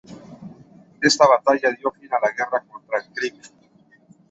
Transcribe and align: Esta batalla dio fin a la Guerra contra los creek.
Esta 0.99 1.27
batalla 1.27 1.69
dio 1.77 1.91
fin 1.91 2.09
a 2.11 2.19
la 2.19 2.31
Guerra 2.31 2.63
contra 2.67 2.97
los 2.97 3.07
creek. 3.13 3.35